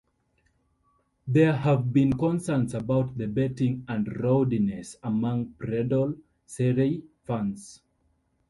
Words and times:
There 1.27 1.53
have 1.55 1.93
been 1.93 2.13
concerns 2.17 2.73
about 2.73 3.15
the 3.19 3.27
betting 3.27 3.85
and 3.87 4.07
rowdiness 4.23 4.95
among 5.03 5.53
pradal 5.59 6.19
serey 6.47 7.03
fans. 7.23 7.83